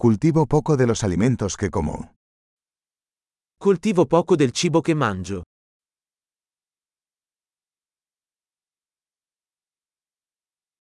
[0.00, 2.14] Cultivo poco de los alimentos que como.
[3.58, 5.42] Coltivo poco del cibo che mangio.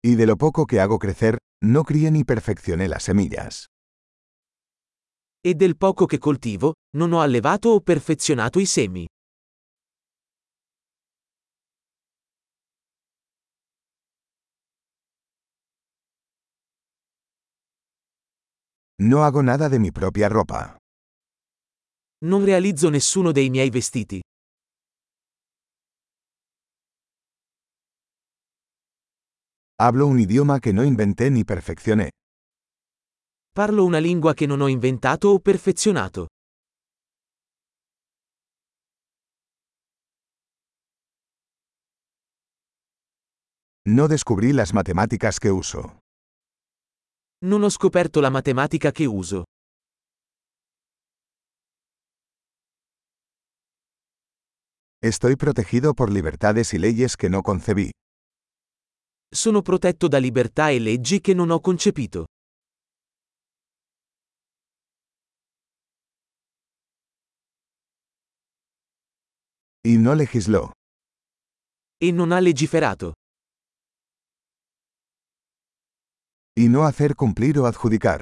[0.03, 3.67] Y de lo poco que hago crecer, no crié ni perfeccioné las semillas.
[5.45, 9.07] E del poco che coltivo, non ho allevato o perfezionato i semi.
[19.01, 20.75] No hago nada de mi propia ropa.
[22.25, 24.19] Non realizzo nessuno dei miei vestiti.
[29.81, 32.09] Hablo un idioma que no inventé ni perfeccioné.
[33.53, 36.27] Parlo una lingua che non ho inventato o perfezionato.
[43.87, 45.98] No descubrí las matemáticas que uso.
[47.41, 49.45] Non ho scoperto la matematica che uso.
[55.01, 57.91] Estoy protegido por libertades y leyes que no concebí.
[59.33, 62.25] Sono protetto da libertà e leggi che non ho concepito.
[69.81, 70.73] Y no legisló.
[72.01, 73.13] E non ha legiferato.
[76.59, 78.19] Y no hacer cumplir o adjudicar.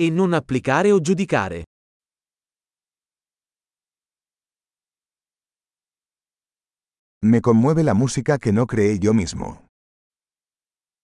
[0.00, 1.64] E non applicare o giudicare.
[7.22, 9.66] Me conmueve la música que no creé yo mismo.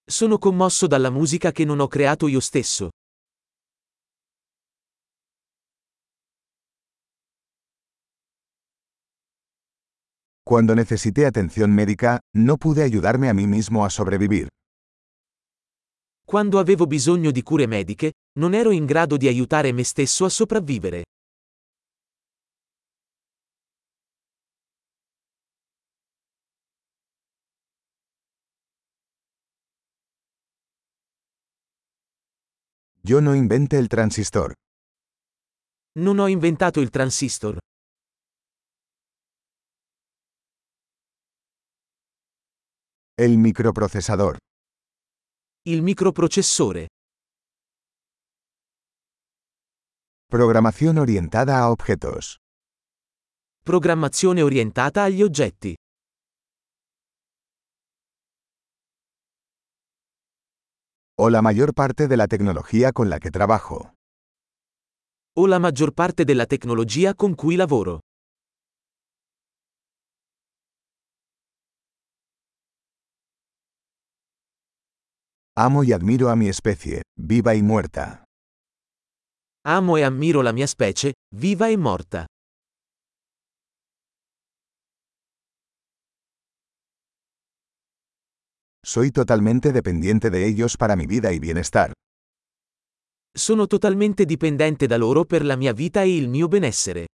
[0.09, 2.89] Sono commosso dalla musica che non ho creato io stesso.
[10.43, 14.49] Cuando necesité atención médica, no pude ayudarme a mí mismo a sobrevivir.
[16.25, 20.29] Quando avevo bisogno di cure mediche, non ero in grado di aiutare me stesso a
[20.29, 21.05] sopravvivere.
[33.05, 34.53] Yo no inventé el transistor.
[35.99, 37.59] Non ho inventato il transistor.
[43.17, 44.39] El microprocesador.
[45.65, 46.89] Il microprocessore.
[50.29, 52.39] Programación orientada a objetos.
[53.63, 55.77] Programmazione orientata agli oggetti.
[61.17, 63.95] O la mayor parte de la tecnología con la que trabajo.
[65.37, 68.01] O la maggior parte della tecnologia con cui lavoro.
[75.55, 78.25] Amo y admiro a mi especie, viva y muerta.
[79.67, 82.25] Amo e ammiro la mia specie, viva e morta.
[88.83, 91.93] Soy totalmente dependiente de ellos para mi vida y bienestar.
[93.31, 97.09] Sono totalmente dipendente da loro per la mia vita e il mio benessere.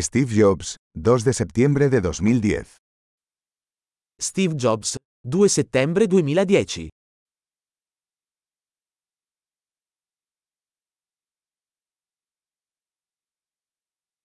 [0.00, 2.78] Steve Jobs, 2 de septiembre de 2010.
[4.20, 6.88] Steve Jobs, 2 settembre 2010.